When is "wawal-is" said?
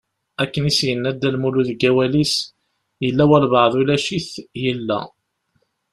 1.93-2.33